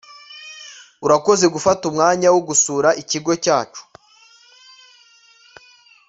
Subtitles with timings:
[1.05, 3.83] urakoze gufata umwanya wo gusura ikigo cyacu